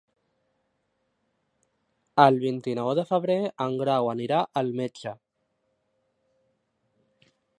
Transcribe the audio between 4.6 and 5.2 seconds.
al metge.